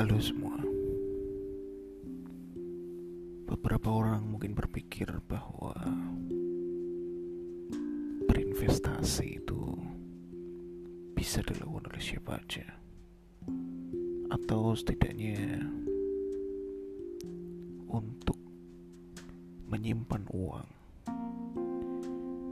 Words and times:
Halo 0.00 0.16
semua. 0.16 0.56
Beberapa 3.52 3.92
orang 3.92 4.32
mungkin 4.32 4.56
berpikir 4.56 5.12
bahwa 5.28 5.76
berinvestasi 8.24 9.44
itu 9.44 9.60
bisa 11.12 11.44
dilakukan 11.44 11.92
oleh 11.92 12.00
siapa 12.00 12.40
aja. 12.40 12.64
Atau 14.32 14.72
setidaknya 14.72 15.68
untuk 17.92 18.40
menyimpan 19.68 20.24
uang 20.32 20.68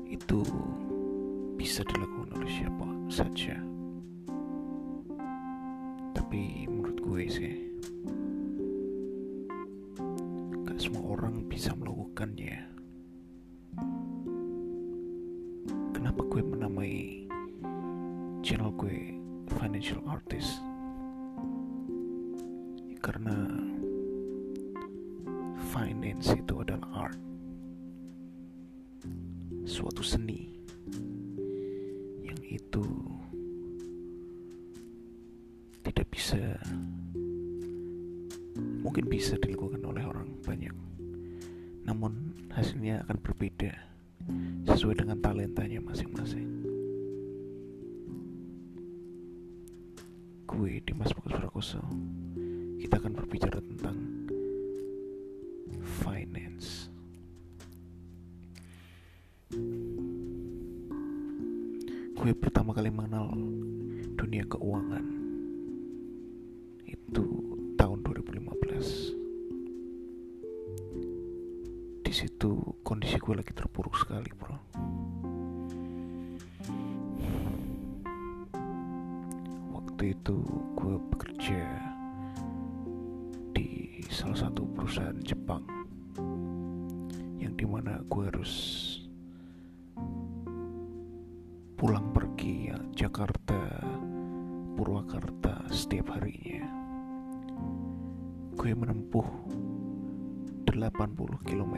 itu 0.05 0.45
bisa 1.57 1.81
dilakukan 1.81 2.45
oleh 2.45 2.51
siapa 2.53 2.89
saja 3.09 3.57
tapi 6.29 6.68
gue 7.19 7.27
sih. 7.27 7.51
Gak 10.63 10.79
semua 10.79 11.19
orang 11.19 11.51
bisa 11.51 11.75
melakukannya 11.75 12.63
kenapa 15.91 16.23
gue 16.31 16.43
menamai 16.47 17.27
channel 18.47 18.71
gue 18.79 19.19
financial 19.51 19.99
artist? 20.07 20.63
Karena 23.03 23.35
finance 25.75 26.39
itu 26.39 26.55
adalah 26.63 27.11
art. 27.11 27.19
Suatu 29.67 30.07
seni 30.07 30.58
bisa 39.19 39.35
dilakukan 39.35 39.83
oleh 39.83 40.07
orang 40.07 40.31
banyak. 40.47 40.71
Namun 41.83 42.39
hasilnya 42.55 43.03
akan 43.03 43.19
berbeda 43.19 43.75
sesuai 44.71 45.03
dengan 45.03 45.19
talentanya 45.19 45.83
masing-masing. 45.83 46.47
Gue 50.47 50.79
Dimas 50.87 51.11
Bagus 51.19 51.35
Prakoso. 51.35 51.83
Kita 52.79 53.03
akan 53.03 53.19
berbicara 53.19 53.58
waktu 79.99 80.15
itu 80.15 80.39
gue 80.79 80.95
bekerja 81.11 81.67
di 83.51 83.99
salah 84.07 84.47
satu 84.47 84.63
perusahaan 84.71 85.19
Jepang 85.27 85.67
yang 87.43 87.51
di 87.59 87.67
mana 87.67 87.99
gue 88.07 88.31
harus 88.31 88.55
pulang 91.75 92.15
pergi 92.15 92.71
ya 92.71 92.79
Jakarta 92.95 93.59
Purwakarta 94.79 95.67
setiap 95.75 96.15
harinya. 96.15 96.63
Gue 98.55 98.79
menempuh 98.79 99.27
80 100.63 101.43
km 101.43 101.75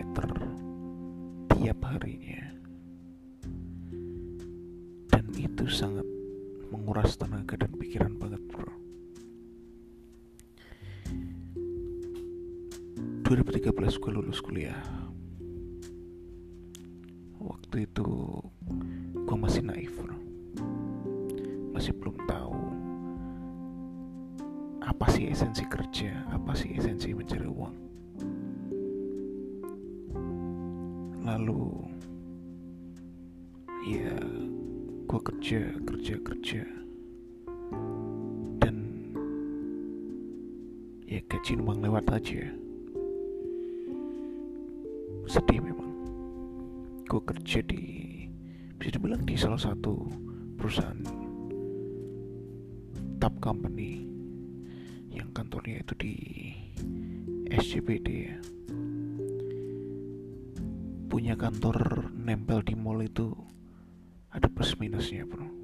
tiap 1.56 1.78
harinya. 1.88 2.52
Dan 5.08 5.24
itu 5.40 5.64
sangat 5.72 6.09
menguras 6.80 7.12
tenaga 7.20 7.60
dan 7.60 7.76
pikiran 7.76 8.16
banget 8.16 8.40
bro. 8.48 8.72
2013 13.28 14.00
gue 14.00 14.10
lulus 14.16 14.40
kuliah. 14.40 14.80
Waktu 17.36 17.84
itu 17.84 18.08
gue 19.12 19.36
masih 19.36 19.60
naif 19.60 19.92
bro. 19.92 20.16
Masih 21.76 21.92
belum 22.00 22.16
tahu 22.24 22.56
apa 24.80 25.06
sih 25.12 25.28
esensi 25.28 25.68
kerja, 25.68 26.16
apa 26.32 26.56
sih 26.56 26.72
esensi 26.72 27.12
mencari 27.12 27.44
uang. 27.44 27.76
Lalu, 31.28 31.68
ya, 33.84 34.16
gue 35.04 35.20
kerja, 35.20 35.76
kerja, 36.10 36.26
kerja, 36.26 36.62
dan 38.58 38.74
ya 41.06 41.22
gaji 41.30 41.54
numpang 41.54 41.86
lewat 41.86 42.02
aja. 42.10 42.50
Sedih 45.30 45.62
memang. 45.62 45.86
Gue 47.06 47.22
kerja 47.22 47.62
di, 47.62 47.82
bisa 48.74 48.98
dibilang 48.98 49.22
di 49.22 49.38
salah 49.38 49.62
satu 49.62 50.10
perusahaan 50.58 50.98
top 53.22 53.38
company 53.38 54.02
yang 55.14 55.30
kantornya 55.30 55.86
itu 55.86 55.94
di 55.94 56.14
SCBD 57.54 58.08
ya 58.10 58.38
punya 61.06 61.38
kantor 61.38 62.10
nempel 62.18 62.66
di 62.66 62.74
mall 62.74 63.02
itu 63.02 63.30
ada 64.30 64.46
plus 64.46 64.78
minusnya 64.78 65.26
bro 65.26 65.59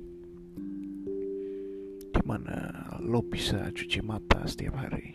di 2.27 2.35
mana 2.35 2.59
lo 3.07 3.23
bisa 3.23 3.71
cuci 3.71 4.03
mata 4.03 4.43
setiap 4.51 4.83
hari? 4.83 5.15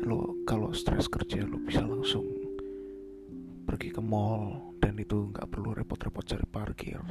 Lo 0.00 0.40
kalau 0.48 0.72
stres 0.72 1.12
kerja 1.12 1.44
lo 1.44 1.60
bisa 1.60 1.84
langsung 1.84 2.24
pergi 3.68 3.92
ke 3.92 4.00
mall 4.00 4.72
dan 4.80 4.96
itu 4.96 5.28
nggak 5.28 5.44
perlu 5.52 5.76
repot-repot 5.76 6.24
cari 6.24 6.48
parkir. 6.48 7.04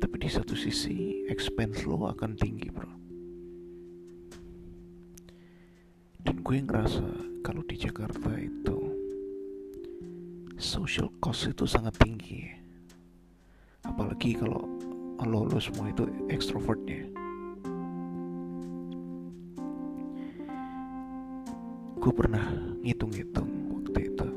Tapi 0.00 0.16
di 0.16 0.32
satu 0.32 0.56
sisi 0.56 1.28
expense 1.28 1.84
lo 1.84 2.08
akan 2.08 2.32
tinggi 2.40 2.72
bro. 2.72 2.92
Dan 6.24 6.40
gue 6.40 6.56
ngerasa 6.56 7.04
kalau 7.44 7.68
di 7.68 7.76
Jakarta 7.76 8.32
itu 8.40 8.78
social 10.56 11.12
cost 11.20 11.52
itu 11.52 11.68
sangat 11.68 12.00
tinggi. 12.00 12.48
Apalagi 13.84 14.40
kalau 14.40 14.87
lo, 15.26 15.48
lo 15.48 15.58
semua 15.58 15.90
itu 15.90 16.06
extrovertnya 16.30 17.18
gue 22.08 22.14
pernah 22.14 22.46
ngitung-ngitung 22.80 23.50
waktu 23.68 24.00
itu. 24.08 24.28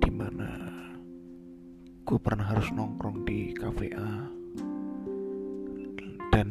Di 0.00 0.08
mana 0.08 0.48
gue 2.08 2.16
pernah 2.16 2.48
harus 2.48 2.72
nongkrong 2.72 3.28
di 3.28 3.52
cafe 3.52 3.92
A 3.92 4.32
dan 6.32 6.48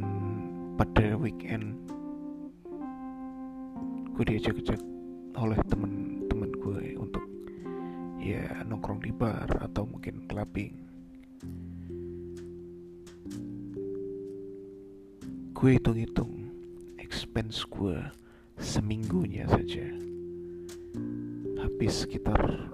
pada 0.77 1.17
weekend 1.17 1.81
gue 4.13 4.23
diajak-ajak 4.27 4.77
oleh 5.33 5.59
temen-temen 5.65 6.51
gue 6.53 6.81
untuk 7.01 7.25
ya 8.21 8.43
nongkrong 8.69 9.01
di 9.01 9.09
bar 9.09 9.49
atau 9.49 9.89
mungkin 9.89 10.29
clubbing 10.29 10.86
gue 15.67 15.83
hitung-hitung 15.83 16.47
expense 16.95 17.67
gue 17.67 17.99
seminggunya 18.55 19.43
saja. 19.51 19.83
Habis 21.59 22.07
sekitar 22.07 22.71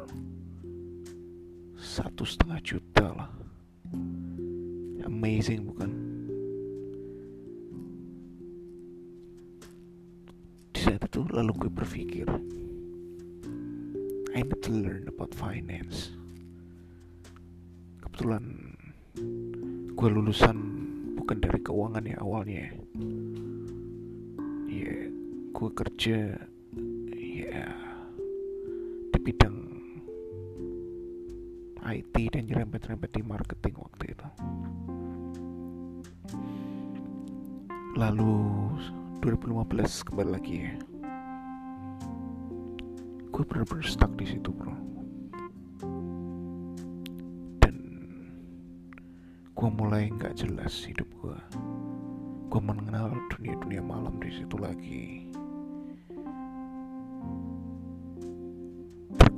satu 1.73 2.21
setengah 2.21 2.61
juta 2.61 3.07
lah. 3.17 3.33
Amazing 5.09 5.73
bukan? 5.73 5.91
Di 10.69 10.79
saat 10.85 11.01
itu 11.01 11.25
lalu 11.33 11.65
gue 11.65 11.71
berpikir 11.73 12.29
I 14.37 14.45
need 14.45 14.61
to 14.61 14.69
learn 14.69 15.09
about 15.09 15.33
finance. 15.33 16.13
Kebetulan 18.05 18.77
gue 19.97 20.09
lulusan 20.13 20.83
bukan 21.23 21.39
dari 21.39 21.55
keuangan 21.63 22.03
ya 22.03 22.19
awalnya 22.19 22.67
ya 22.67 22.82
gue 25.63 25.71
kerja 25.79 26.35
ya 27.23 27.67
di 29.15 29.19
bidang 29.23 29.55
IT 31.87 32.15
dan 32.35 32.51
nyerempet-nyerempet 32.51 33.09
di 33.15 33.23
marketing 33.23 33.75
waktu 33.79 34.03
itu. 34.11 34.27
Lalu 37.95 38.35
2015 39.23 40.03
kembali 40.11 40.29
lagi 40.35 40.55
ya. 40.67 40.75
Gue 43.31 43.43
bener-bener 43.47 43.87
stuck 43.87 44.11
di 44.19 44.27
situ 44.27 44.51
bro. 44.51 44.75
Dan 47.63 47.75
gue 49.55 49.69
mulai 49.79 50.11
nggak 50.11 50.43
jelas 50.43 50.83
hidup 50.83 51.07
gue 51.23 51.39
gue 52.51 52.61
mengenal 52.61 53.09
dunia-dunia 53.33 53.81
malam 53.81 54.21
di 54.21 54.29
situ 54.29 54.61
lagi 54.61 55.25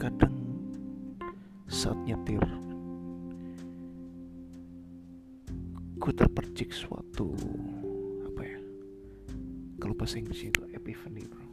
terkadang 0.06 0.38
saat 1.66 1.98
nyetir 2.06 2.46
gue 5.98 6.14
terpercik 6.14 6.70
suatu 6.70 7.34
apa 8.30 8.42
ya 8.46 8.62
kalau 9.82 9.98
bahasa 9.98 10.22
Inggris 10.22 10.46
itu 10.46 10.62
epiphany 10.78 11.26
bro. 11.26 11.50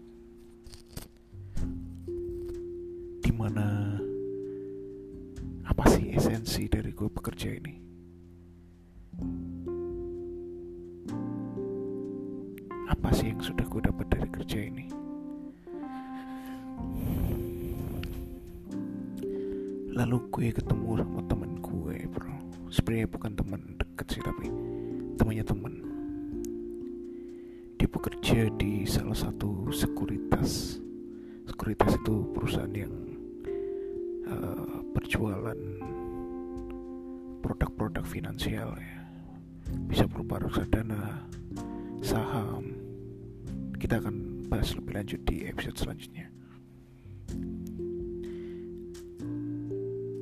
Di 3.24 3.32
mana 3.32 3.96
apa 5.64 5.84
sih 5.88 6.12
esensi 6.12 6.68
dari 6.68 6.92
gue 6.92 7.08
bekerja 7.08 7.56
ini 7.56 7.81
berjualan 35.02 35.58
produk-produk 37.42 38.06
finansial 38.06 38.70
ya. 38.78 39.02
Bisa 39.90 40.06
berupa 40.06 40.38
reksadana 40.38 41.26
saham. 41.98 42.70
Kita 43.82 43.98
akan 43.98 44.46
bahas 44.46 44.78
lebih 44.78 44.94
lanjut 44.94 45.18
di 45.26 45.42
episode 45.50 45.74
selanjutnya. 45.74 46.30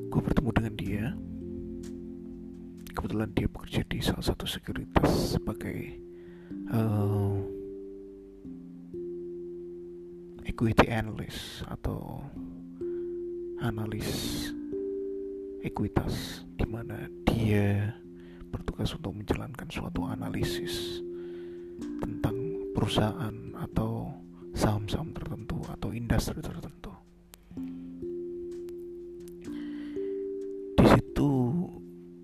Gue 0.09 0.21
bertemu 0.25 0.51
dengan 0.57 0.75
dia. 0.81 1.05
Kebetulan 2.97 3.31
dia 3.37 3.47
bekerja 3.53 3.85
di 3.85 4.01
salah 4.01 4.25
satu 4.25 4.49
sekuritas 4.49 5.37
sebagai 5.37 6.01
uh, 6.73 7.37
equity 10.49 10.89
analyst 10.89 11.69
atau 11.69 12.25
analis 13.61 14.49
ekuitas 15.61 16.45
di 16.57 16.67
mana 16.67 17.09
dia 17.29 17.97
bertugas 18.51 18.93
untuk 18.97 19.17
menjalankan 19.17 19.69
suatu 19.71 20.09
analisis 20.09 21.05
tentang 22.01 22.37
perusahaan 22.73 23.37
atau 23.57 24.11
saham-saham 24.57 25.13
tertentu 25.15 25.61
atau 25.69 25.95
industri 25.95 26.41
tertentu. 26.43 26.81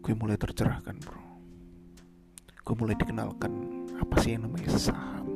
gue 0.06 0.14
mulai 0.14 0.38
tercerahkan 0.38 1.02
bro 1.02 1.18
gue 2.62 2.74
mulai 2.78 2.94
dikenalkan 2.94 3.50
apa 3.98 4.14
sih 4.22 4.38
yang 4.38 4.46
namanya 4.46 4.70
saham 4.78 5.26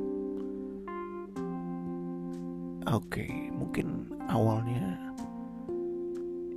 oke 2.86 3.02
okay, 3.10 3.50
mungkin 3.50 4.06
awalnya 4.30 5.09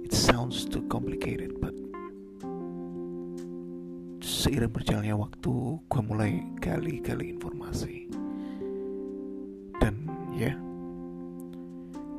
it 0.04 0.12
sounds 0.12 0.68
too 0.68 0.84
complicated 0.92 1.56
but 1.64 1.74
seiring 4.20 4.76
berjalannya 4.76 5.16
waktu 5.16 5.80
gue 5.88 6.02
mulai 6.04 6.44
gali-gali 6.60 7.32
informasi. 7.32 8.12
Dan 9.80 10.04
ya 10.36 10.52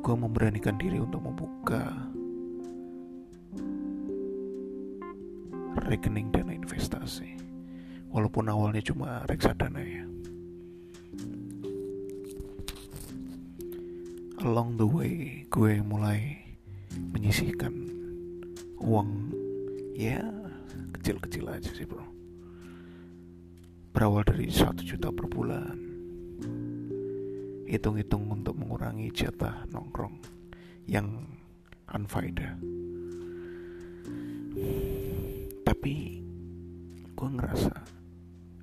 gue 0.01 0.15
memberanikan 0.17 0.73
diri 0.81 0.97
untuk 0.97 1.21
membuka 1.21 1.93
rekening 5.85 6.33
dana 6.33 6.49
investasi. 6.49 7.37
Walaupun 8.09 8.49
awalnya 8.49 8.81
cuma 8.81 9.21
reksadana 9.29 9.85
ya. 9.85 10.05
Along 14.41 14.81
the 14.81 14.87
way 14.89 15.45
gue 15.53 15.77
mulai 15.85 16.34
menyisihkan 17.25 17.73
uang. 18.85 19.33
Ya 19.97 20.21
kecil-kecil 20.93 21.49
aja 21.49 21.73
sih 21.73 21.89
bro. 21.89 22.05
Berawal 23.89 24.21
dari 24.29 24.45
satu 24.53 24.85
juta 24.85 25.09
per 25.09 25.25
bulan. 25.25 25.73
Hitung-hitung 27.65 28.29
untuk 28.29 28.53
mengurangi 28.53 29.09
jatah 29.09 29.65
nongkrong 29.73 30.21
yang 30.85 31.25
unfaedah. 31.89 32.61
Tapi 35.65 36.21
gue 37.09 37.29
ngerasa 37.41 37.73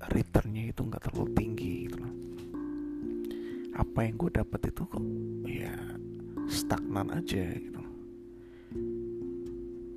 returnnya 0.06 0.70
itu 0.70 0.86
nggak 0.86 1.10
terlalu 1.10 1.34
tinggi 1.34 1.90
gitu 1.90 1.98
loh. 1.98 2.14
Apa 3.74 4.06
yang 4.06 4.14
gue 4.22 4.30
dapat 4.30 4.70
itu 4.70 4.86
kok 4.86 5.02
ya 5.50 5.74
stagnan 6.46 7.10
aja 7.10 7.42
gitu. 7.58 7.81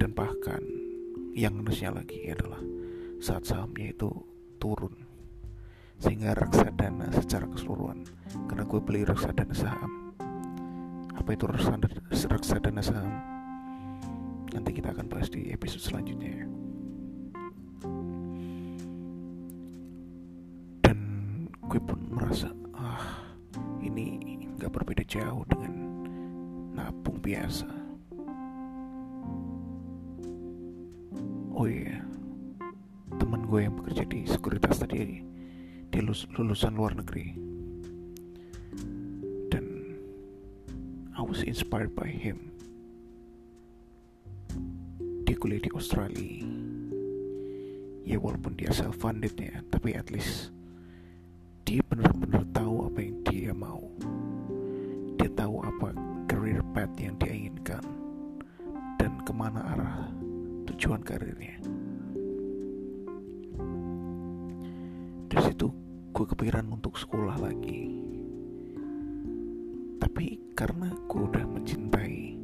Dan 0.05 0.13
bahkan 0.13 0.61
yang 1.33 1.57
minusnya 1.57 1.89
lagi 1.89 2.29
adalah 2.29 2.61
saat 3.17 3.41
sahamnya 3.41 3.89
itu 3.89 4.05
turun. 4.61 4.93
Sehingga 5.97 6.37
reksadana 6.37 7.09
secara 7.09 7.49
keseluruhan 7.49 8.05
karena 8.45 8.69
gue 8.69 8.79
beli 8.85 9.01
reksadana 9.01 9.57
saham. 9.57 10.13
Apa 11.09 11.33
itu 11.33 11.49
reksadana, 11.49 12.85
saham? 12.85 13.17
Nanti 14.53 14.77
kita 14.77 14.93
akan 14.93 15.09
bahas 15.09 15.25
di 15.33 15.49
episode 15.49 15.81
selanjutnya 15.81 16.45
ya. 16.45 16.47
Gue 21.65 21.81
pun 21.81 21.97
merasa 22.13 22.53
ah 22.77 23.25
ini 23.81 24.21
nggak 24.53 24.69
berbeda 24.69 25.01
jauh 25.09 25.41
dengan 25.49 25.73
nabung 26.77 27.17
biasa 27.25 27.74
lulusan 36.05 36.73
luar 36.77 36.93
negeri. 36.93 37.33
Dan 39.49 39.65
I 41.17 41.21
was 41.25 41.41
inspired 41.41 41.97
by 41.97 42.09
him. 42.09 42.53
Dia 45.25 45.35
kuliah 45.41 45.61
di 45.61 45.71
Australia. 45.73 46.45
Ya 48.05 48.21
walaupun 48.21 48.53
dia 48.53 48.69
self 48.69 49.01
funded 49.01 49.33
ya 49.33 49.65
tapi 49.73 49.97
at 49.97 50.13
least 50.13 50.53
dia 51.65 51.81
benar-benar 51.89 52.45
tahu 52.53 52.85
apa 52.85 52.99
yang 53.01 53.17
dia 53.25 53.51
mau. 53.51 53.81
Dia 55.17 55.29
tahu 55.33 55.65
apa 55.65 55.89
career 56.29 56.61
path 56.77 56.93
yang 57.01 57.17
dia 57.17 57.33
inginkan 57.33 57.81
dan 59.01 59.17
ke 59.25 59.33
mana 59.33 59.61
arah 59.73 59.97
tujuan 60.69 61.01
karirnya 61.01 61.57
kepikiran 66.45 66.77
untuk 66.77 66.93
sekolah 66.93 67.41
lagi 67.41 67.89
tapi 69.97 70.37
karena 70.53 70.93
gue 71.09 71.21
udah 71.25 71.41
mencintai 71.41 72.37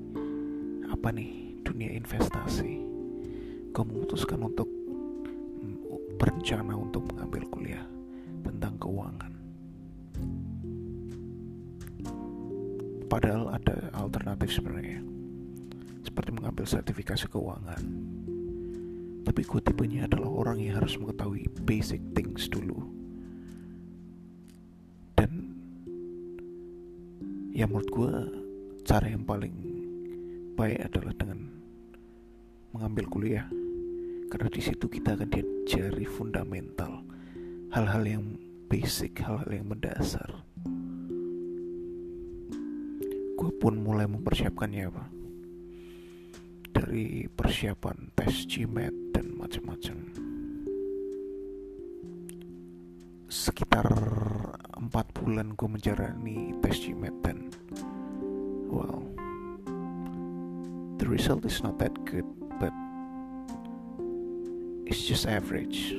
apa 0.90 1.14
nih 1.14 1.62
dunia 1.62 1.94
investasi 1.94 2.82
gue 3.70 3.84
memutuskan 3.86 4.42
untuk 4.42 4.66
berencana 6.18 6.74
untuk 6.74 7.14
mengambil 7.14 7.46
kuliah 7.54 7.86
tentang 8.42 8.74
keuangan. 8.82 9.34
Padahal 13.06 13.54
ada 13.54 13.86
alternatif 13.94 14.50
sebenarnya, 14.50 15.06
seperti 16.02 16.34
mengambil 16.34 16.66
sertifikasi 16.66 17.30
keuangan. 17.30 17.86
Tapi 19.30 19.42
gue 19.46 19.62
tipenya 19.62 20.10
adalah 20.10 20.34
orang 20.34 20.58
yang 20.58 20.82
harus 20.82 20.98
mengetahui 20.98 21.46
basic 21.70 22.02
things 22.18 22.50
dulu. 22.50 22.91
Ya 27.62 27.70
menurut 27.70 27.94
gue 27.94 28.14
cara 28.82 29.06
yang 29.06 29.22
paling 29.22 29.54
baik 30.58 30.82
adalah 30.82 31.14
dengan 31.14 31.46
mengambil 32.74 33.06
kuliah. 33.06 33.46
Karena 34.34 34.50
di 34.50 34.62
situ 34.66 34.90
kita 34.90 35.14
akan 35.14 35.30
diajari 35.30 36.10
fundamental 36.10 37.06
hal-hal 37.70 38.02
yang 38.02 38.26
basic 38.66 39.22
hal-hal 39.22 39.46
yang 39.54 39.70
mendasar. 39.70 40.42
Gue 43.38 43.52
pun 43.62 43.78
mulai 43.78 44.10
mempersiapkannya 44.10 44.90
apa 44.90 45.06
dari 46.74 47.30
persiapan 47.30 48.10
tes 48.18 48.50
GMAT 48.50 49.14
dan 49.14 49.38
macam-macam. 49.38 49.98
Sekitar 53.30 53.86
empat 54.82 55.14
bulan 55.14 55.54
gue 55.54 55.70
menjalani 55.70 56.58
tes 56.64 56.80
GMAT 56.82 57.16
dan 57.22 57.51
well 58.72 59.04
the 60.98 61.08
result 61.08 61.44
is 61.44 61.60
not 61.60 61.76
that 61.76 61.92
good 62.08 62.26
but 62.56 62.72
it's 64.88 65.04
just 65.04 65.28
average. 65.28 65.92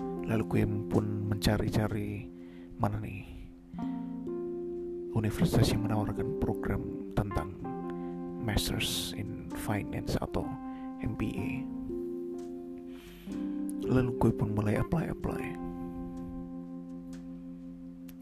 Lalu 0.00 0.44
gue 0.46 0.62
pun 0.92 1.26
mencari-cari 1.32 2.28
mana 2.76 3.00
nih 3.00 3.24
universitas 5.16 5.72
yang 5.72 5.88
menawarkan 5.88 6.38
program 6.38 7.10
tentang 7.18 7.56
Masters 8.44 9.16
in 9.16 9.48
Finance 9.56 10.14
atau 10.20 10.46
MBA 11.02 11.80
lalu 13.90 14.14
gue 14.22 14.30
pun 14.30 14.54
mulai 14.54 14.78
apply-apply. 14.78 15.44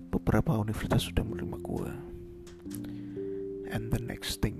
Beberapa 0.09 0.57
universitas 0.57 1.13
sudah 1.13 1.21
menerima 1.29 1.59
gue 1.61 1.91
and 3.69 3.93
the 3.93 4.01
next 4.01 4.41
thing 4.41 4.57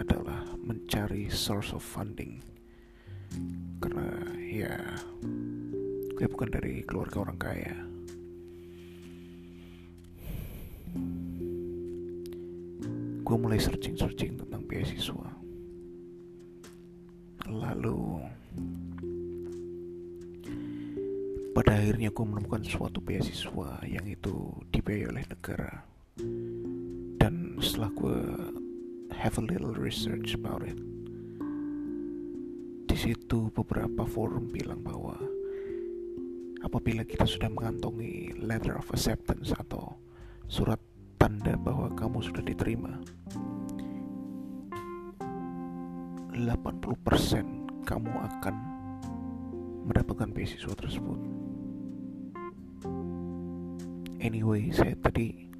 adalah 0.00 0.44
mencari 0.60 1.28
source 1.28 1.72
of 1.72 1.84
funding. 1.84 2.40
Karena 3.80 4.08
ya 4.40 4.74
gue 6.16 6.26
bukan 6.28 6.48
dari 6.48 6.80
keluarga 6.84 7.28
orang 7.28 7.38
kaya. 7.38 7.76
Gue 13.26 13.36
mulai 13.36 13.58
searching-searching 13.58 14.38
tentang 14.38 14.62
beasiswa. 14.64 15.28
Lalu 17.50 18.22
pada 21.52 21.72
akhirnya 21.72 22.12
gue 22.12 22.24
menemukan 22.24 22.62
suatu 22.62 23.00
beasiswa 23.02 23.80
yang 23.88 24.06
itu 24.06 24.60
dibayar 24.70 25.10
oleh 25.10 25.26
negara. 25.26 25.72
Dan 27.16 27.58
setelah 27.58 27.90
gue 27.92 28.20
have 29.26 29.42
a 29.42 29.50
little 29.50 29.74
research 29.74 30.38
about 30.38 30.62
it. 30.62 30.78
Di 32.86 32.94
situ 32.94 33.50
beberapa 33.50 34.06
forum 34.06 34.54
bilang 34.54 34.86
bahwa 34.86 35.18
apabila 36.62 37.02
kita 37.02 37.26
sudah 37.26 37.50
mengantongi 37.50 38.38
letter 38.38 38.78
of 38.78 38.86
acceptance 38.94 39.50
atau 39.50 39.98
surat 40.46 40.78
tanda 41.18 41.58
bahwa 41.58 41.90
kamu 41.98 42.22
sudah 42.22 42.38
diterima 42.46 43.02
80% 46.30 47.82
kamu 47.82 48.12
akan 48.30 48.54
mendapatkan 49.90 50.30
beasiswa 50.30 50.70
tersebut. 50.78 51.18
Anyway 54.22 54.70
saya 54.70 54.94
tadi 55.02 55.50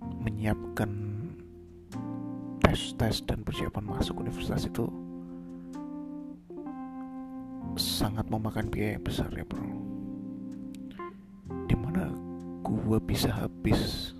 menyiapkan 0.00 1.13
tes-tes 2.74 3.22
dan 3.22 3.46
persiapan 3.46 3.86
masuk 3.86 4.18
universitas 4.18 4.66
itu 4.66 4.90
sangat 7.78 8.26
memakan 8.26 8.66
biaya 8.66 8.98
besar 8.98 9.30
ya 9.30 9.46
bro. 9.46 9.62
Di 11.70 11.78
mana 11.78 12.10
gue 12.66 12.98
bisa 12.98 13.30
habis 13.30 14.10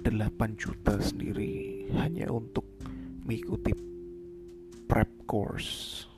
8 0.00 0.08
juta 0.56 0.96
sendiri 0.96 1.84
hanya 2.00 2.32
untuk 2.32 2.64
mengikuti 3.28 3.76
prep 4.88 5.28
course. 5.28 6.08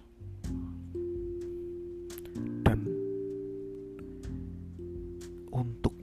Dan 2.39 2.87
untuk 5.51 5.99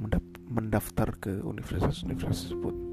mendaftar 0.51 1.15
ke 1.15 1.39
universitas-universitas 1.39 2.51
tersebut 2.51 2.86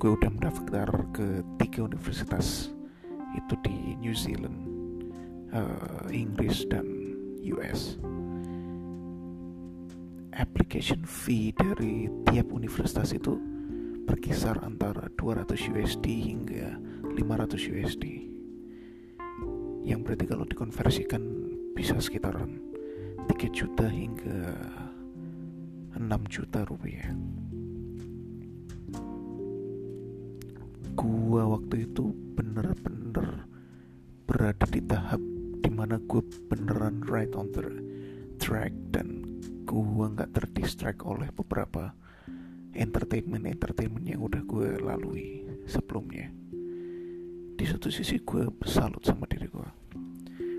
gue 0.00 0.16
udah 0.16 0.32
mendaftar 0.32 0.88
ke 1.12 1.44
tiga 1.60 1.84
universitas 1.84 2.72
itu 3.36 3.54
di 3.60 4.00
New 4.00 4.16
Zealand, 4.16 4.56
uh, 5.52 6.08
Inggris 6.08 6.64
dan 6.72 6.88
US 7.52 8.00
application 10.40 11.04
fee 11.04 11.52
dari 11.52 12.08
tiap 12.24 12.48
universitas 12.48 13.12
itu 13.12 13.36
berkisar 14.08 14.56
antara 14.64 15.12
200 15.20 15.52
USD 15.68 16.06
hingga 16.08 16.80
500 17.12 17.60
USD 17.60 18.04
yang 19.84 20.00
berarti 20.00 20.24
kalau 20.24 20.48
dikonversikan 20.48 21.20
bisa 21.76 22.00
sekitaran 22.00 22.56
3 23.28 23.36
juta 23.52 23.84
hingga 23.84 24.56
6 26.00 26.08
juta 26.32 26.64
rupiah 26.64 27.12
gua 31.00 31.56
waktu 31.56 31.88
itu 31.88 32.12
bener-bener 32.36 33.48
berada 34.28 34.68
di 34.68 34.84
tahap 34.84 35.16
di 35.64 35.72
mana 35.72 35.96
gue 35.96 36.20
beneran 36.52 37.00
right 37.08 37.32
on 37.32 37.48
the 37.56 37.64
track 38.36 38.68
dan 38.92 39.24
gue 39.64 40.04
nggak 40.12 40.28
terdistract 40.36 41.00
oleh 41.00 41.32
beberapa 41.32 41.96
entertainment 42.76 43.48
entertainment 43.48 44.04
yang 44.04 44.20
udah 44.20 44.44
gue 44.44 44.76
lalui 44.76 45.48
sebelumnya. 45.64 46.28
Di 47.56 47.64
satu 47.64 47.88
sisi 47.88 48.20
gue 48.20 48.52
salut 48.68 49.00
sama 49.00 49.24
diri 49.24 49.48
gue 49.48 49.68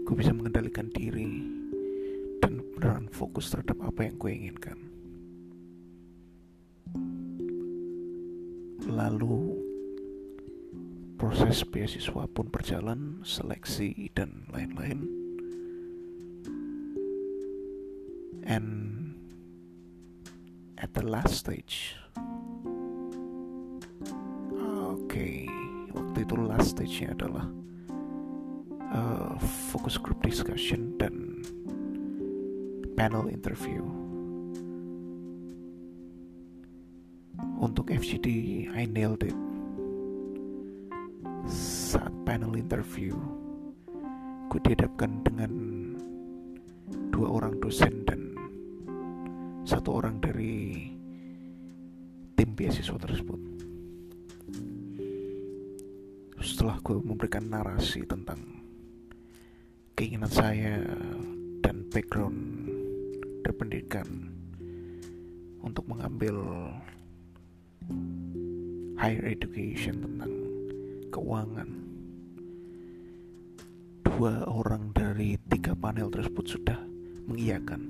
gue 0.09 0.15
bisa 0.17 0.33
mengendalikan 0.33 0.89
diri 0.89 1.29
dan 2.41 2.65
beneran 2.73 3.13
fokus 3.13 3.53
terhadap 3.53 3.77
apa 3.85 4.09
yang 4.09 4.17
gue 4.17 4.31
inginkan. 4.33 4.77
Lalu 8.89 9.50
proses 11.21 11.61
beasiswa 11.61 12.25
pun 12.33 12.49
berjalan 12.49 13.21
seleksi 13.21 14.09
dan 14.17 14.49
lain-lain. 14.49 15.05
And 18.41 18.67
at 20.81 20.97
the 20.97 21.05
last 21.05 21.45
stage. 21.45 21.93
Oke 24.57 25.13
okay. 25.13 25.37
waktu 25.93 26.25
itu 26.25 26.33
last 26.41 26.73
stage 26.73 27.05
nya 27.05 27.13
adalah 27.13 27.45
uh, 28.89 29.37
focus 29.69 30.01
group 30.01 30.25
discussion 30.25 30.97
dan 30.97 31.45
panel 32.97 33.29
interview. 33.29 33.85
Untuk 37.61 37.93
FGD 37.93 38.25
I 38.73 38.89
nailed 38.89 39.21
it 39.21 39.50
panel 42.31 42.55
interview 42.55 43.11
gue 44.47 44.59
dihadapkan 44.63 45.19
dengan 45.19 45.51
dua 47.11 47.27
orang 47.27 47.59
dosen 47.59 48.07
dan 48.07 48.31
satu 49.67 49.99
orang 49.99 50.15
dari 50.23 50.79
tim 52.39 52.55
beasiswa 52.55 52.95
tersebut. 52.95 53.35
Setelah 56.39 56.79
gue 56.79 57.03
memberikan 57.03 57.51
narasi 57.51 58.07
tentang 58.07 58.63
keinginan 59.99 60.31
saya 60.31 60.87
dan 61.59 61.83
background 61.91 62.39
berpendidikan 63.43 64.07
untuk 65.59 65.83
mengambil 65.83 66.39
higher 68.95 69.27
education 69.27 69.99
tentang 69.99 70.31
keuangan 71.11 71.80
dua 74.21 74.45
orang 74.53 74.93
dari 74.93 75.33
tiga 75.49 75.73
panel 75.73 76.05
tersebut 76.13 76.45
sudah 76.45 76.77
mengiyakan 77.25 77.89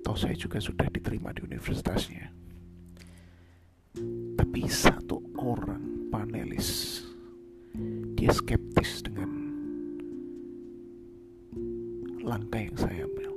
Toh 0.00 0.16
saya 0.16 0.32
juga 0.32 0.56
sudah 0.56 0.88
diterima 0.88 1.28
di 1.36 1.44
universitasnya. 1.44 2.32
Tapi 4.32 4.64
satu 4.64 5.20
orang 5.36 6.08
panelis 6.08 7.04
dia 8.16 8.32
skeptis 8.32 9.04
dengan 9.04 9.28
langkah 12.24 12.64
yang 12.64 12.76
saya 12.80 13.04
ambil. 13.04 13.32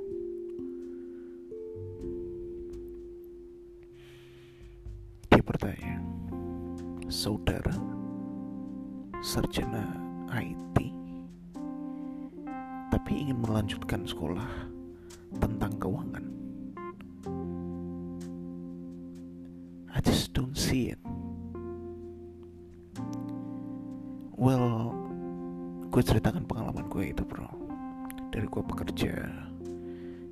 Dia 5.28 5.42
bertanya, 5.44 6.00
saudara 7.12 7.76
sarjana 9.20 9.67
just 20.08 20.32
don't 20.32 20.56
see 20.56 20.88
it. 20.88 21.00
Well, 24.40 24.96
gue 25.92 26.00
ceritakan 26.00 26.48
pengalaman 26.48 26.88
gue 26.88 27.12
itu 27.12 27.28
bro. 27.28 27.44
Dari 28.32 28.48
gue 28.48 28.62
bekerja 28.64 29.28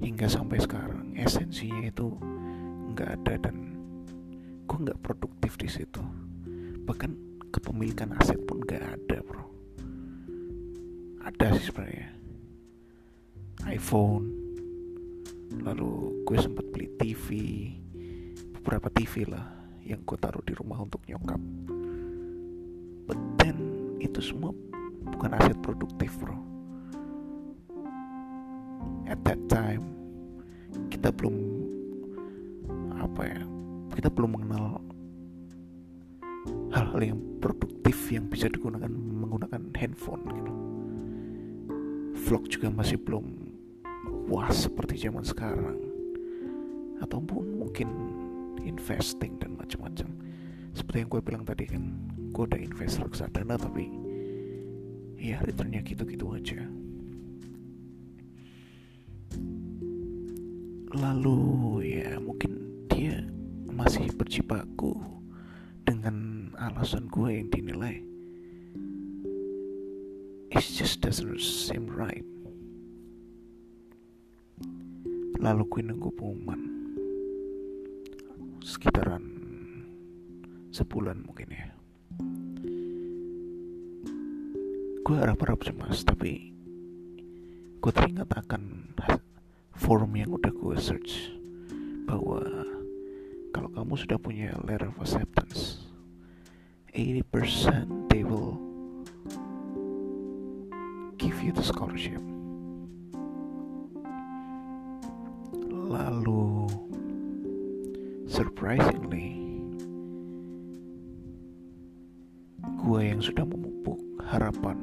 hingga 0.00 0.28
sampai 0.28 0.60
sekarang 0.64 1.12
Esensinya 1.12 1.92
itu 1.92 2.08
nggak 2.96 3.20
ada 3.20 3.34
dan 3.36 3.76
gue 4.64 4.78
nggak 4.80 5.00
produktif 5.04 5.60
di 5.60 5.68
situ. 5.68 6.00
Bahkan 6.88 7.44
kepemilikan 7.52 8.16
aset 8.16 8.40
pun 8.48 8.64
nggak 8.64 8.80
ada 8.80 9.20
bro. 9.20 9.44
Ada 11.20 11.52
sih 11.60 11.68
sebenarnya. 11.68 12.16
iPhone 13.68 14.24
Lalu 15.60 16.22
gue 16.28 16.38
sempat 16.38 16.68
beli 16.70 16.86
TV 17.00 17.26
Beberapa 18.52 18.92
TV 18.92 19.26
lah 19.26 19.55
yang 19.86 20.02
gue 20.02 20.18
taruh 20.18 20.42
di 20.42 20.52
rumah 20.58 20.82
untuk 20.82 21.00
nyokap. 21.06 21.38
But 23.06 23.18
then 23.38 23.56
itu 24.02 24.18
semua 24.18 24.50
bukan 25.06 25.30
aset 25.38 25.58
produktif 25.62 26.10
bro. 26.18 26.34
At 29.06 29.22
that 29.22 29.38
time 29.46 29.86
kita 30.90 31.14
belum 31.14 31.36
apa 32.98 33.22
ya 33.22 33.40
kita 33.94 34.10
belum 34.10 34.34
mengenal 34.34 34.82
hal-hal 36.74 37.00
yang 37.14 37.20
produktif 37.38 38.10
yang 38.10 38.26
bisa 38.26 38.50
digunakan 38.50 38.90
menggunakan 38.90 39.70
handphone 39.78 40.26
gitu 40.34 40.52
vlog 42.26 42.50
juga 42.50 42.74
masih 42.74 42.98
belum 42.98 43.22
wah 44.26 44.50
seperti 44.50 45.06
zaman 45.06 45.22
sekarang. 45.22 45.78
Ataupun 46.98 47.62
mungkin 47.62 47.88
investing 48.66 49.38
dan 49.38 49.54
macam-macam. 49.54 50.10
Seperti 50.76 51.06
yang 51.06 51.08
gue 51.08 51.22
bilang 51.22 51.44
tadi 51.46 51.64
kan 51.64 51.82
gue 52.34 52.44
udah 52.44 52.60
invest 52.60 53.00
reksadana 53.00 53.56
tapi 53.56 53.88
ya 55.16 55.40
returnnya 55.40 55.80
gitu-gitu 55.80 56.36
aja. 56.36 56.60
Lalu 60.96 61.40
ya 61.96 62.20
mungkin 62.20 62.52
dia 62.92 63.24
masih 63.72 64.12
berjibaku 64.12 65.00
dengan 65.86 66.48
alasan 66.60 67.08
gue 67.08 67.40
yang 67.40 67.48
dinilai. 67.48 68.04
It 70.52 70.64
just 70.64 71.00
doesn't 71.00 71.40
seem 71.40 71.88
right. 71.88 72.24
Lalu 75.36 75.62
gue 75.68 75.82
nunggu 75.84 76.10
pengumuman 76.16 76.75
sekitaran 78.66 79.22
sebulan 80.74 81.22
mungkin 81.22 81.48
ya. 81.54 81.70
Gue 85.06 85.16
harap-harap 85.22 85.62
cemas 85.62 86.02
tapi 86.02 86.50
gue 87.78 87.92
teringat 87.94 88.26
akan 88.26 88.90
forum 89.78 90.18
yang 90.18 90.34
udah 90.34 90.50
gue 90.50 90.74
search 90.82 91.30
bahwa 92.10 92.42
kalau 93.54 93.70
kamu 93.70 93.94
sudah 93.94 94.18
punya 94.18 94.50
letter 94.66 94.90
of 94.90 94.98
acceptance 94.98 95.86
80% 96.90 98.10
they 98.10 98.26
will 98.26 98.58
give 101.22 101.38
you 101.38 101.54
the 101.54 101.62
scholarship. 101.62 102.18
Lalu 105.70 106.45
surprisingly 108.36 109.40
gue 112.60 113.00
yang 113.00 113.24
sudah 113.24 113.48
memupuk 113.48 113.96
harapan 114.28 114.76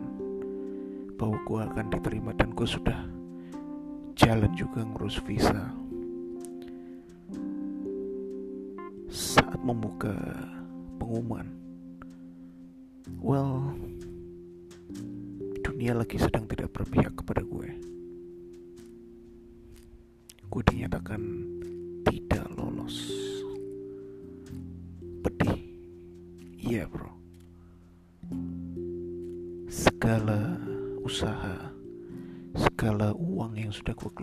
bahwa 1.22 1.38
gue 1.46 1.62
akan 1.62 1.86
diterima 1.94 2.34
dan 2.34 2.50
gue 2.58 2.66
sudah 2.66 3.06
jalan 4.18 4.50
juga 4.58 4.82
ngurus 4.82 5.22
visa. 5.22 5.70
Saat 9.14 9.62
membuka 9.62 10.18
pengumuman 10.98 11.46
well 13.22 13.70
dunia 15.62 15.94
lagi 15.94 16.18
sedang 16.18 16.50
tidak 16.50 16.74
berpihak 16.74 17.14
kepada 17.14 17.46
gue 17.46 17.70
gue 20.50 20.64
dinyatakan 20.74 21.22
tidak 22.10 22.50
lolos 22.58 23.24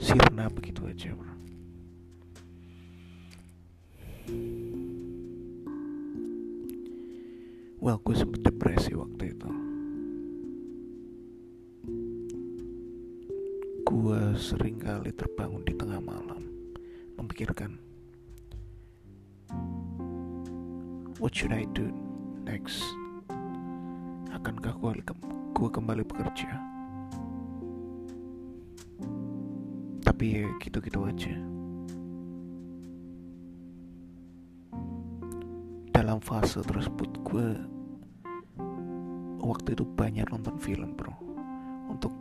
sirna 0.00 0.48
begitu 0.48 0.88
aja 0.88 1.12
bro. 1.12 1.34
Well, 7.76 8.00
gue 8.02 8.16
sempet 8.16 8.40
depresi 8.42 8.96
waktu 8.96 9.36
itu. 9.36 9.50
Gue 13.86 14.20
sering 14.34 14.80
kali 14.80 15.12
terbangun 15.12 15.62
di 15.62 15.76
tengah 15.76 16.00
malam 16.00 16.42
memikirkan 17.20 17.78
What 21.20 21.32
should 21.32 21.52
I 21.52 21.64
do 21.72 21.92
next? 22.44 23.05
Akankah 24.36 24.76
gue, 25.56 25.68
kembali 25.72 26.04
bekerja? 26.04 26.52
Tapi 30.04 30.24
ya 30.28 30.44
gitu-gitu 30.60 31.08
aja. 31.08 31.32
Dalam 35.96 36.20
fase 36.20 36.60
tersebut 36.60 37.08
gue 37.24 37.48
waktu 39.40 39.72
itu 39.72 39.88
banyak 39.96 40.28
nonton 40.28 40.60
film 40.60 40.92
bro 40.98 41.14
untuk 41.88 42.12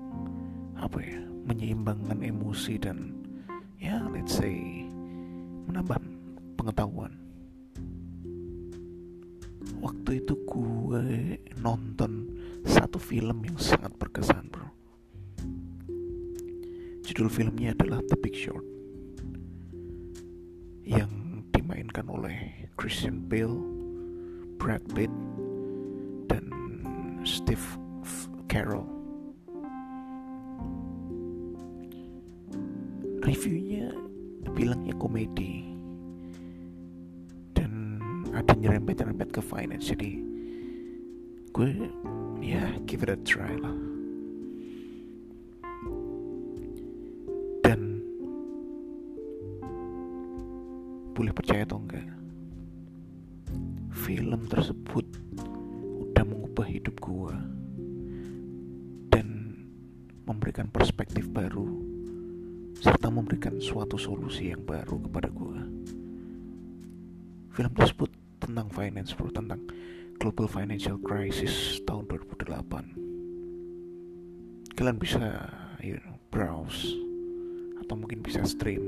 apa 0.80 1.02
ya 1.02 1.20
menyeimbangkan 1.50 2.22
emosi 2.22 2.78
dan 2.78 3.12
ya 3.82 4.00
let's 4.14 4.38
say 4.38 4.86
menambah 5.66 5.98
pengetahuan 6.56 7.25
waktu 9.82 10.24
itu 10.24 10.34
gue 10.46 11.04
nonton 11.60 12.32
satu 12.66 12.98
film 12.98 13.46
yang 13.46 13.58
sangat 13.60 13.94
berkesan 14.00 14.50
bro 14.50 14.70
judul 17.06 17.30
filmnya 17.30 17.78
adalah 17.78 18.02
The 18.10 18.18
Big 18.18 18.34
Short 18.34 18.66
yang 20.86 21.42
dimainkan 21.50 22.06
oleh 22.10 22.70
Christian 22.78 23.26
Bale, 23.26 23.58
Brad 24.62 24.86
Pitt, 24.94 25.10
dan 26.30 26.46
Steve 27.26 27.66
Carell. 28.46 28.86
Reviewnya 33.26 33.90
bilangnya 34.54 34.94
komedi, 35.02 35.75
nyerempet-nyerempet 38.66 39.30
ke 39.30 39.42
finance. 39.46 39.94
Jadi 39.94 40.18
gue 41.54 41.70
ya 42.42 42.74
give 42.90 43.06
it 43.06 43.14
a 43.14 43.18
try 43.22 43.54
lah. 43.62 43.78
Dan 47.62 48.02
boleh 51.14 51.30
percaya 51.30 51.62
atau 51.62 51.78
enggak 51.78 52.10
film 54.06 54.46
tersebut 54.46 55.08
udah 55.98 56.26
mengubah 56.28 56.68
hidup 56.68 57.00
gue 57.00 57.36
dan 59.10 59.56
memberikan 60.28 60.68
perspektif 60.70 61.26
baru 61.32 61.66
serta 62.78 63.08
memberikan 63.10 63.58
suatu 63.58 63.96
solusi 63.96 64.52
yang 64.52 64.62
baru 64.62 65.00
kepada 65.00 65.32
gue 65.32 65.58
film 67.56 67.72
tersebut 67.72 68.25
tentang 68.46 68.70
finance 68.70 69.18
bro 69.18 69.34
tentang 69.34 69.66
global 70.22 70.46
financial 70.46 71.02
crisis 71.02 71.82
tahun 71.84 72.06
2008 72.08 74.78
kalian 74.78 74.98
bisa 75.02 75.50
you 75.82 75.98
know, 76.06 76.22
browse 76.30 76.94
atau 77.82 77.98
mungkin 77.98 78.22
bisa 78.22 78.46
stream 78.46 78.86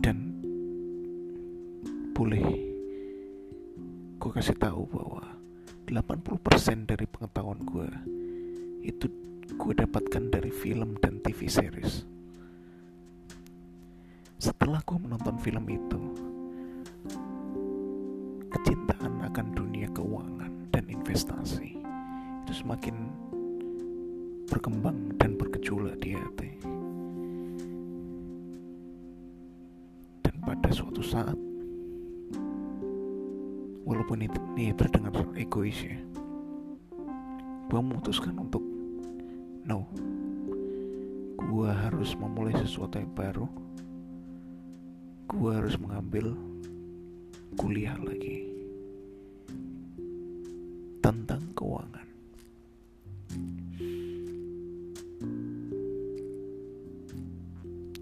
dan 0.00 0.38
boleh 2.14 2.46
gue 4.16 4.30
kasih 4.32 4.56
tahu 4.56 4.88
bahwa 4.88 5.36
80% 5.86 6.90
dari 6.90 7.06
pengetahuan 7.06 7.62
gue 7.62 7.86
itu 8.82 9.06
gue 9.54 9.74
dapatkan 9.74 10.34
dari 10.34 10.50
film 10.50 10.98
dan 10.98 11.22
TV 11.22 11.46
series. 11.46 12.15
Setelah 14.36 14.84
gue 14.84 15.00
menonton 15.00 15.40
film 15.40 15.64
itu, 15.64 16.00
kecintaan 18.52 19.24
akan 19.32 19.46
dunia 19.56 19.88
keuangan 19.96 20.52
dan 20.68 20.84
investasi 20.92 21.80
itu 22.44 22.52
semakin 22.52 23.08
berkembang 24.44 25.16
dan 25.16 25.40
bergejolak 25.40 25.96
di 26.04 26.12
hati. 26.12 26.52
Dan 30.20 30.36
pada 30.44 30.68
suatu 30.68 31.00
saat, 31.00 31.38
walaupun 33.88 34.20
ini, 34.20 34.36
ini 34.60 34.76
terdengar 34.76 35.16
egois 35.32 35.80
ya, 35.80 35.96
gue 37.72 37.80
memutuskan 37.80 38.36
untuk 38.36 38.60
no, 39.64 39.88
gue 41.40 41.70
harus 41.72 42.12
memulai 42.20 42.52
sesuatu 42.60 43.00
yang 43.00 43.16
baru. 43.16 43.65
Gue 45.36 45.52
harus 45.52 45.76
mengambil 45.76 46.32
kuliah 47.60 47.96
lagi 48.00 48.48
tentang 51.04 51.44
keuangan. 51.52 52.08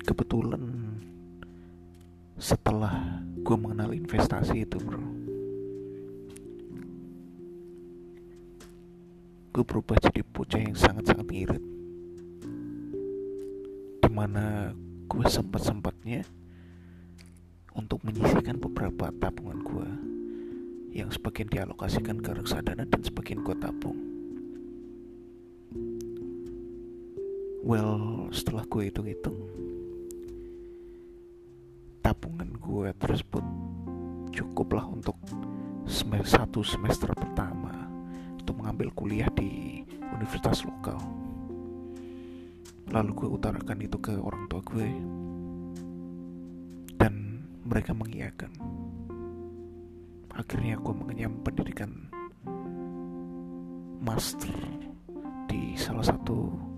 Kebetulan 0.07 0.63
setelah 2.39 3.19
gue 3.45 3.57
mengenal 3.57 3.93
investasi 3.95 4.67
itu 4.67 4.77
bro 4.83 5.01
gue 9.55 9.63
berubah 9.63 9.97
well 27.65 28.29
setelah 28.29 28.69
gue 28.69 28.93
hitung-hitung 28.93 29.41
tabungan 32.05 32.53
gue 32.61 32.93
tersebut 33.01 33.41
cukuplah 34.37 34.85
untuk 34.85 35.17
semester 35.89 36.45
satu 36.45 36.61
semester 36.61 37.09
pertama 37.17 37.73
untuk 38.37 38.61
mengambil 38.61 38.93
kuliah 38.93 39.33
di 39.33 39.81
universitas 40.13 40.69
lokal. 40.69 41.01
Lalu 42.93 43.11
gue 43.17 43.29
utarakan 43.33 43.79
itu 43.81 43.97
ke 43.97 44.13
orang 44.13 44.45
tua 44.53 44.61
gue 44.61 44.89
dan 47.01 47.41
mereka 47.65 47.97
mengiyakan. 47.97 48.53
Akhirnya 50.37 50.77
gue 50.77 50.93
mengenyam 50.93 51.41
pendidikan 51.41 52.13
master 54.05 54.53
di 55.49 55.73
salah 55.81 56.05
satu 56.05 56.74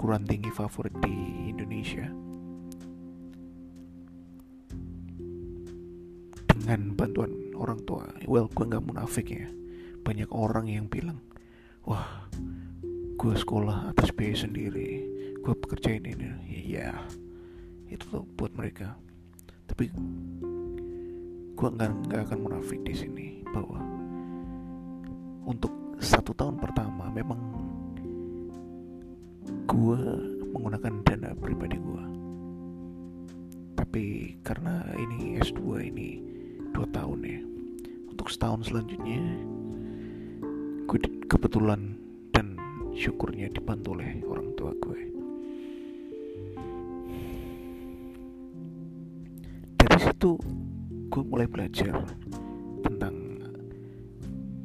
perguruan 0.00 0.24
tinggi 0.24 0.48
favorit 0.48 0.96
di 1.04 1.12
Indonesia? 1.52 2.08
Dengan 6.48 6.96
bantuan 6.96 7.52
orang 7.52 7.84
tua. 7.84 8.08
Well 8.24 8.48
gue 8.48 8.64
nggak 8.64 8.80
munafik 8.80 9.28
ya. 9.28 9.44
Banyak 10.00 10.32
orang 10.32 10.72
yang 10.72 10.88
bilang 10.88 11.20
wah 11.84 12.24
gue 13.12 13.34
sekolah 13.36 13.92
atas 13.92 14.08
biaya 14.16 14.40
sendiri. 14.40 15.04
Gue 15.44 15.52
bekerja 15.52 16.00
ini. 16.00 16.16
Ya 16.48 16.96
itu 17.92 18.08
tuh 18.08 18.24
buat 18.40 18.56
mereka. 18.56 18.96
Tapi 19.68 19.92
gue 21.60 21.68
nggak 21.76 22.08
nggak 22.08 22.20
akan 22.24 22.38
munafik 22.40 22.80
di 22.88 22.96
sini 22.96 23.44
bahwa 23.52 23.84
untuk 25.44 26.00
satu 26.00 26.32
tahun 26.32 26.56
pertama 26.56 27.12
memang 27.12 27.59
gue 29.70 30.02
menggunakan 30.50 30.98
dana 31.06 31.30
pribadi 31.38 31.78
gue 31.78 32.04
tapi 33.78 34.34
karena 34.42 34.82
ini 34.98 35.38
S2 35.38 35.62
ini 35.86 36.18
dua 36.74 36.90
tahun 36.90 37.22
ya 37.22 37.38
untuk 38.10 38.26
setahun 38.26 38.66
selanjutnya 38.66 39.22
gue 40.90 40.98
kebetulan 41.30 41.94
dan 42.34 42.58
syukurnya 42.98 43.46
dibantu 43.54 43.94
oleh 43.94 44.18
orang 44.26 44.50
tua 44.58 44.74
gue 44.74 45.00
dari 49.78 49.98
situ 50.02 50.34
gue 51.14 51.22
mulai 51.22 51.46
belajar 51.46 51.94
tentang 52.82 53.14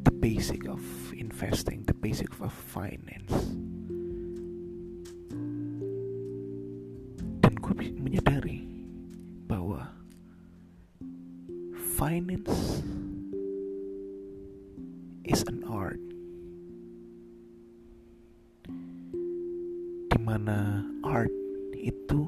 the 0.02 0.14
basic 0.18 0.66
of 0.66 0.82
investing 1.14 1.86
the 1.86 1.94
basic 1.94 2.34
of 2.42 2.50
finance 2.50 3.54
itu 21.86 22.26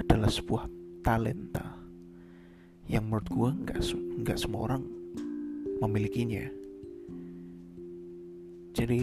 adalah 0.00 0.32
sebuah 0.32 0.64
talenta 1.04 1.76
yang 2.88 3.04
menurut 3.04 3.28
gue 3.28 3.50
nggak 3.68 3.80
nggak 4.24 4.38
semua 4.40 4.72
orang 4.72 4.82
memilikinya. 5.84 6.48
Jadi 8.72 9.02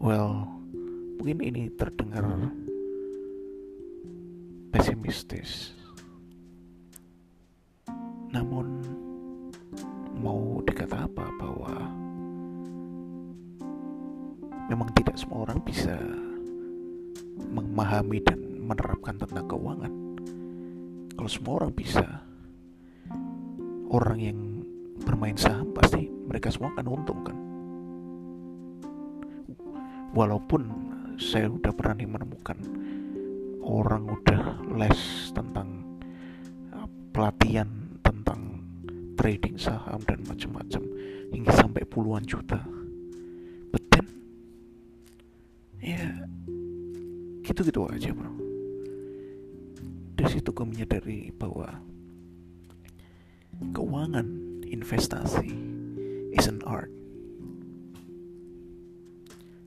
well 0.00 0.48
mungkin 1.20 1.38
ini 1.44 1.62
terdengar 1.76 2.24
pesimistis. 4.72 5.76
Namun 8.32 8.80
mau 10.18 10.64
dikata 10.64 11.04
apa 11.04 11.28
bahwa 11.36 11.74
memang 14.72 14.88
tidak 14.96 15.20
semua 15.20 15.44
orang 15.44 15.60
bisa 15.60 15.94
memahami 17.38 18.18
dan 18.22 18.40
menerapkan 18.64 19.18
tentang 19.18 19.46
keuangan. 19.48 19.92
Kalau 21.14 21.30
semua 21.30 21.52
orang 21.62 21.72
bisa, 21.74 22.06
orang 23.90 24.18
yang 24.18 24.38
bermain 25.02 25.38
saham 25.38 25.70
pasti 25.74 26.10
mereka 26.10 26.50
semua 26.50 26.74
akan 26.74 26.86
untung 26.90 27.20
kan. 27.22 27.36
Walaupun 30.14 30.62
saya 31.18 31.50
udah 31.50 31.74
berani 31.74 32.06
menemukan 32.06 32.58
orang 33.66 34.06
udah 34.06 34.62
les 34.78 35.30
tentang 35.34 35.98
uh, 36.70 36.86
pelatihan 37.10 37.84
trading 39.24 39.56
saham 39.56 40.04
dan 40.04 40.20
macam-macam 40.28 40.84
hingga 41.32 41.52
sampai 41.56 41.80
puluhan 41.88 42.28
juta. 42.28 42.60
Gitu-gitu 47.54 47.86
aja 47.86 48.10
bro. 48.10 48.34
Dari 50.18 50.26
situ 50.26 50.50
gue 50.50 50.66
menyadari 50.66 51.30
bahwa 51.30 51.70
keuangan 53.70 54.26
investasi 54.66 55.54
is 56.34 56.50
an 56.50 56.58
art. 56.66 56.90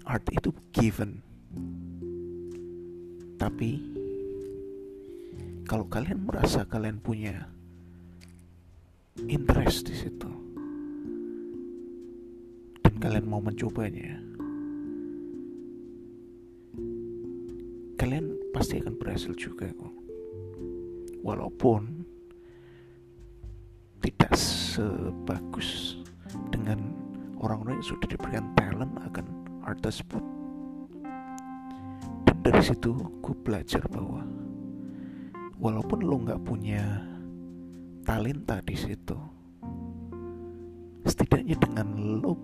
Art 0.04 0.28
itu 0.36 0.52
given. 0.76 1.24
Tapi 3.40 3.80
kalau 5.64 5.88
kalian 5.88 6.28
merasa 6.28 6.68
kalian 6.68 7.00
punya 7.00 7.48
interest 9.32 9.88
di 9.88 9.96
situ 9.96 10.32
dan 12.84 12.94
kalian 13.00 13.32
mau 13.32 13.40
mencobanya 13.40 14.27
kalian 17.98 18.38
pasti 18.54 18.78
akan 18.78 18.94
berhasil 19.02 19.34
juga 19.34 19.66
kok. 19.74 19.94
Walaupun 21.26 22.06
tidak 24.06 24.38
sebagus 24.38 26.00
dengan 26.54 26.80
orang-orang 27.42 27.82
yang 27.82 27.90
sudah 27.90 28.08
diberikan 28.08 28.46
talent 28.54 28.94
akan 29.02 29.26
art 29.66 29.82
tersebut 29.82 30.22
dan 32.24 32.38
dari 32.46 32.62
situ 32.64 32.96
gue 32.96 33.36
belajar 33.44 33.84
bahwa 33.92 34.24
walaupun 35.58 36.06
lo 36.06 36.16
nggak 36.24 36.42
punya 36.46 37.04
talenta 38.08 38.62
di 38.64 38.78
situ 38.78 39.18
setidaknya 41.04 41.58
dengan 41.60 41.88
lo 42.24 42.38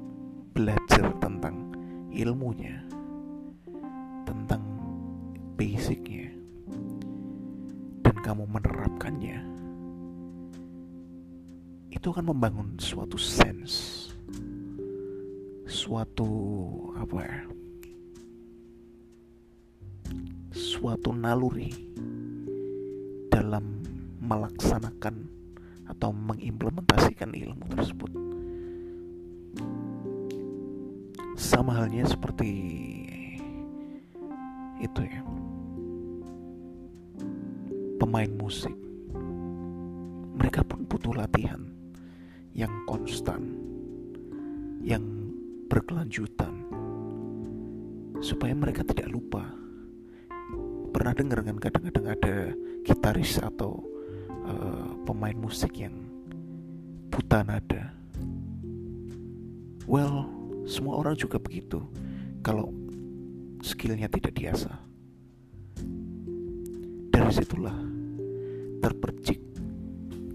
belajar 0.51 1.13
tentang 1.21 1.71
ilmunya 2.11 2.83
tentang 4.27 4.62
basicnya. 5.63 6.27
Dan 8.03 8.15
kamu 8.19 8.43
menerapkannya 8.51 9.39
itu 11.93 12.11
akan 12.11 12.35
membangun 12.35 12.75
suatu 12.83 13.15
sense 13.15 14.11
suatu 15.63 16.27
apa 16.99 17.17
ya 17.23 17.39
suatu 20.51 21.15
naluri 21.15 21.71
dalam 23.31 23.79
melaksanakan 24.19 25.15
atau 25.87 26.11
mengimplementasikan 26.11 27.31
ilmu 27.31 27.65
tersebut. 27.71 28.11
Sama 31.39 31.79
halnya 31.79 32.03
seperti 32.03 32.51
itu 34.83 35.01
ya 35.07 35.23
pemain 38.13 38.45
musik. 38.45 38.77
Mereka 40.37 40.61
pun 40.69 40.85
butuh 40.85 41.17
latihan 41.17 41.65
yang 42.53 42.69
konstan 42.85 43.57
yang 44.85 45.01
berkelanjutan 45.65 46.53
supaya 48.21 48.53
mereka 48.53 48.85
tidak 48.85 49.09
lupa. 49.09 49.49
Pernah 50.93 51.13
dengar 51.17 51.41
kan 51.41 51.57
kadang-kadang 51.57 52.05
ada 52.13 52.35
gitaris 52.85 53.41
atau 53.41 53.81
uh, 54.45 54.93
pemain 55.09 55.33
musik 55.33 55.73
yang 55.81 55.97
buta 57.09 57.41
nada? 57.41 57.97
Well 59.89 60.29
semua 60.69 61.01
orang 61.01 61.17
juga 61.17 61.41
begitu. 61.41 61.81
Kalau 62.45 62.69
skillnya 63.65 64.05
tidak 64.05 64.37
biasa 64.37 64.69
dari 67.09 67.33
situlah 67.33 67.92
terpercik 68.83 69.39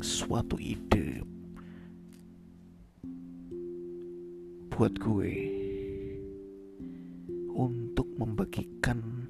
suatu 0.00 0.56
ide 0.56 1.20
buat 4.72 4.96
gue 4.96 5.34
untuk 7.52 8.08
membagikan 8.16 9.28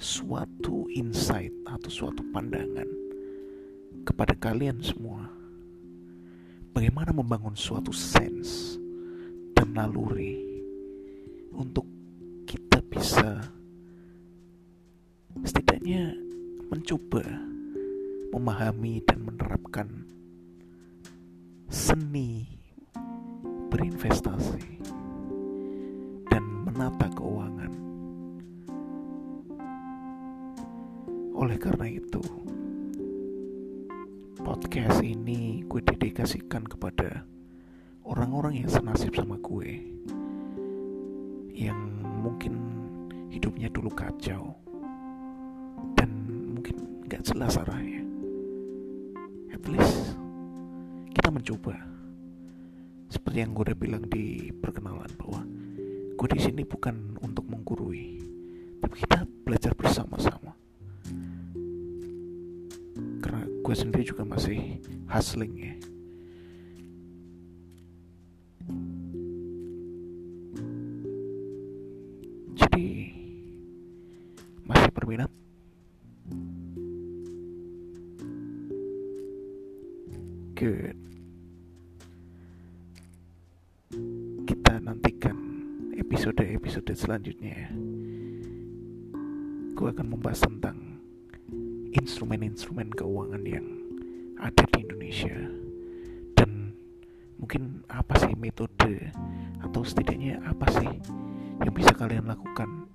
suatu 0.00 0.88
insight 0.88 1.52
atau 1.68 1.92
suatu 1.92 2.24
pandangan 2.32 2.88
kepada 4.08 4.40
kalian 4.40 4.80
semua. 4.80 5.28
Bagaimana 6.72 7.12
membangun 7.12 7.52
suatu 7.52 7.92
sense 7.92 8.80
dan 9.52 9.76
naluri 9.76 10.40
untuk 11.52 11.84
kita 12.48 12.80
bisa 12.88 13.44
setidaknya 15.44 16.16
mencoba 16.72 17.51
memahami 18.32 19.04
dan 19.04 19.28
menerapkan 19.28 19.88
seni 21.68 22.48
berinvestasi 23.68 24.80
dan 26.32 26.44
menata 26.64 27.12
keuangan. 27.12 27.72
Oleh 31.36 31.56
karena 31.60 31.86
itu, 31.92 32.24
podcast 34.40 35.00
ini 35.04 35.64
gue 35.68 35.80
dedikasikan 35.84 36.64
kepada 36.64 37.24
orang-orang 38.04 38.64
yang 38.64 38.70
senasib 38.72 39.12
sama 39.12 39.36
gue, 39.40 39.80
yang 41.52 41.80
mungkin 42.20 42.54
hidupnya 43.32 43.72
dulu 43.72 43.88
kacau 43.92 44.52
dan 45.96 46.10
mungkin 46.52 47.08
gak 47.08 47.24
jelas 47.24 47.56
arahnya. 47.56 48.01
At 49.62 49.70
least 49.70 50.18
kita 51.14 51.30
mencoba. 51.30 51.78
Seperti 53.06 53.46
yang 53.46 53.54
gue 53.54 53.70
udah 53.70 53.78
bilang 53.78 54.02
di 54.10 54.50
perkenalan 54.50 55.06
bahwa 55.14 55.46
gue 56.18 56.28
di 56.34 56.40
sini 56.42 56.66
bukan 56.66 57.14
untuk 57.22 57.46
menggurui 57.46 58.18
tapi 58.82 59.06
kita 59.06 59.22
belajar 59.46 59.70
bersama-sama. 59.78 60.50
Karena 63.22 63.46
gue 63.46 63.74
sendiri 63.78 64.02
juga 64.02 64.26
masih 64.26 64.82
hustling 65.06 65.54
ya. 65.54 65.74
Jadi 72.66 72.86
masih 74.66 74.90
berminat 74.90 75.30
good. 80.62 80.94
Nantikan 84.82 85.34
episode-episode 85.94 86.90
selanjutnya. 86.94 87.70
Gue 89.74 89.88
akan 89.90 90.06
membahas 90.06 90.42
tentang 90.46 91.02
instrumen-instrumen 91.94 92.94
keuangan 92.94 93.42
yang 93.46 93.66
ada 94.38 94.62
di 94.74 94.86
Indonesia. 94.86 95.34
Dan 96.38 96.74
mungkin 97.38 97.82
apa 97.90 98.14
sih 98.22 98.34
metode 98.38 99.10
atau 99.62 99.82
setidaknya 99.82 100.42
apa 100.46 100.66
sih 100.70 100.90
yang 101.62 101.74
bisa 101.74 101.94
kalian 101.94 102.26
lakukan 102.26 102.90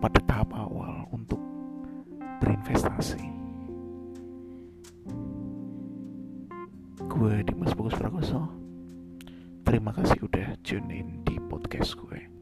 pada 0.00 0.20
tahap 0.24 0.52
awal 0.56 1.08
untuk 1.12 1.40
berinvestasi 2.40 3.43
Gue 7.24 7.40
Dimas 7.40 7.72
Bagus 7.72 7.96
Prakoso 7.96 8.52
Terima 9.64 9.96
kasih 9.96 10.28
udah 10.28 10.60
tune 10.60 10.92
in 10.92 11.24
di 11.24 11.40
podcast 11.40 11.96
gue. 11.96 12.33